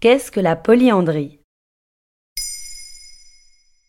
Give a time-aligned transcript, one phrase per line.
[0.00, 1.39] Qu'est-ce que la polyandrie?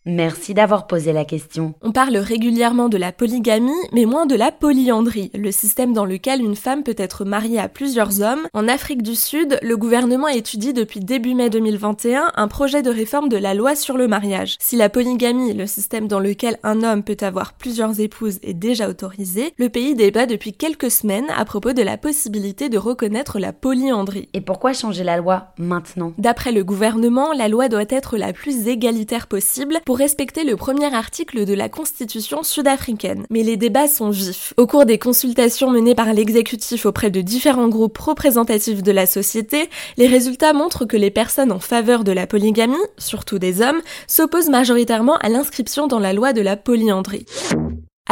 [0.07, 1.75] Merci d'avoir posé la question.
[1.83, 6.41] On parle régulièrement de la polygamie, mais moins de la polyandrie, le système dans lequel
[6.41, 8.47] une femme peut être mariée à plusieurs hommes.
[8.53, 13.29] En Afrique du Sud, le gouvernement étudie depuis début mai 2021 un projet de réforme
[13.29, 14.55] de la loi sur le mariage.
[14.59, 18.89] Si la polygamie, le système dans lequel un homme peut avoir plusieurs épouses, est déjà
[18.89, 23.53] autorisé, le pays débat depuis quelques semaines à propos de la possibilité de reconnaître la
[23.53, 24.29] polyandrie.
[24.33, 26.13] Et pourquoi changer la loi maintenant?
[26.17, 30.93] D'après le gouvernement, la loi doit être la plus égalitaire possible pour respecter le premier
[30.93, 33.25] article de la Constitution sud-africaine.
[33.29, 34.53] Mais les débats sont vifs.
[34.57, 39.69] Au cours des consultations menées par l'exécutif auprès de différents groupes représentatifs de la société,
[39.97, 44.49] les résultats montrent que les personnes en faveur de la polygamie, surtout des hommes, s'opposent
[44.49, 47.25] majoritairement à l'inscription dans la loi de la polyandrie.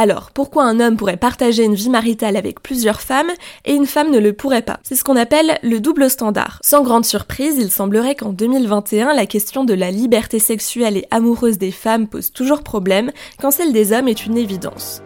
[0.02, 3.30] Alors, pourquoi un homme pourrait partager une vie maritale avec plusieurs femmes
[3.66, 4.80] et une femme ne le pourrait pas?
[4.82, 6.58] C'est ce qu'on appelle le double standard.
[6.64, 11.58] Sans grande surprise, il semblerait qu'en 2021, la question de la liberté sexuelle et amoureuse
[11.58, 15.02] des femmes pose toujours problème quand celle des hommes est une évidence.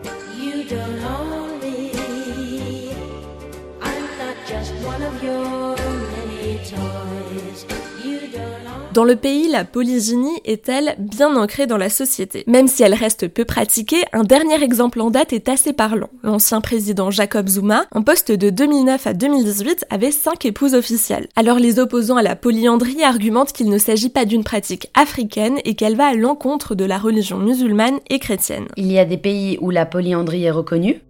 [8.95, 13.27] Dans le pays, la polygynie est-elle bien ancrée dans la société Même si elle reste
[13.27, 16.11] peu pratiquée, un dernier exemple en date est assez parlant.
[16.23, 21.27] L'ancien président Jacob Zuma, en poste de 2009 à 2018, avait cinq épouses officielles.
[21.35, 25.75] Alors les opposants à la polyandrie argumentent qu'il ne s'agit pas d'une pratique africaine et
[25.75, 28.69] qu'elle va à l'encontre de la religion musulmane et chrétienne.
[28.77, 31.01] Il y a des pays où la polyandrie est reconnue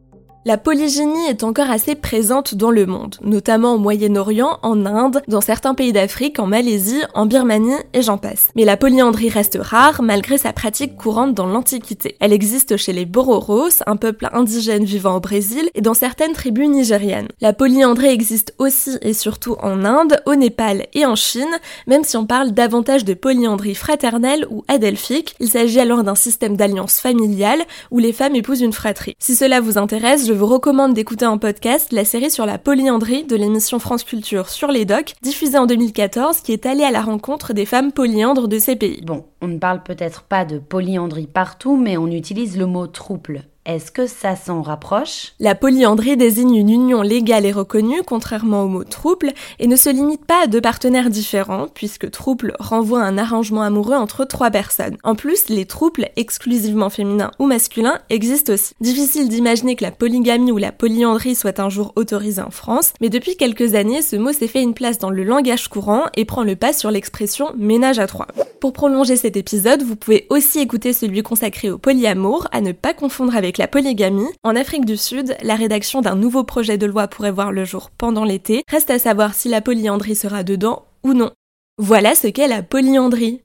[0.47, 5.41] la polygynie est encore assez présente dans le monde, notamment au Moyen-Orient, en Inde, dans
[5.41, 8.49] certains pays d'Afrique, en Malaisie, en Birmanie et j'en passe.
[8.55, 12.17] Mais la polyandrie reste rare malgré sa pratique courante dans l'Antiquité.
[12.21, 16.69] Elle existe chez les Bororos, un peuple indigène vivant au Brésil, et dans certaines tribus
[16.69, 17.29] nigériennes.
[17.41, 22.19] La polyandrie existe aussi et surtout en Inde, au Népal et en Chine, même si
[22.19, 27.63] on parle davantage de polyandrie fraternelle ou adelphique, il s'agit alors d'un système d'alliance familiale
[27.91, 29.15] où les femmes épousent une fratrie.
[29.19, 33.37] Si cela vous intéresse, vous recommande d'écouter en podcast la série sur la polyandrie de
[33.37, 37.53] l'émission France Culture sur les docs, diffusée en 2014, qui est allée à la rencontre
[37.53, 39.03] des femmes polyandres de ces pays.
[39.05, 43.45] Bon, on ne parle peut-être pas de polyandrie partout, mais on utilise le mot trouble.
[43.67, 45.33] Est-ce que ça s'en rapproche?
[45.41, 49.89] La polyandrie désigne une union légale et reconnue, contrairement au mot trouble, et ne se
[49.89, 54.51] limite pas à deux partenaires différents, puisque trouble renvoie à un arrangement amoureux entre trois
[54.51, 54.99] personnes.
[55.03, 58.75] En plus, les trouples, exclusivement féminins ou masculins, existent aussi.
[58.83, 63.09] Difficile d'imaginer que la polygamie ou la polyandrie soit un jour autorisée en France, mais
[63.09, 66.45] depuis quelques années, ce mot s'est fait une place dans le langage courant et prend
[66.45, 68.27] le pas sur l'expression ménage à trois.
[68.65, 72.95] Pour prolonger cet épisode, vous pouvez aussi écouter celui consacré au polyamour, à ne pas
[72.95, 74.25] confondre avec la polygamie.
[74.43, 77.91] En Afrique du Sud, la rédaction d'un nouveau projet de loi pourrait voir le jour
[77.91, 78.63] pendant l'été.
[78.71, 81.31] Reste à savoir si la polyandrie sera dedans ou non.
[81.77, 83.43] Voilà ce qu'est la polyandrie.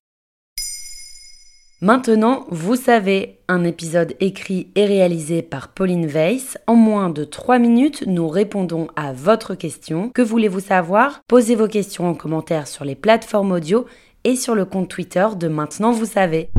[1.82, 6.58] Maintenant, vous savez, un épisode écrit et réalisé par Pauline Weiss.
[6.68, 10.10] En moins de 3 minutes, nous répondons à votre question.
[10.14, 11.22] Que voulez-vous savoir?
[11.28, 13.86] Posez vos questions en commentaire sur les plateformes audio
[14.24, 16.50] et sur le compte Twitter de Maintenant, vous savez.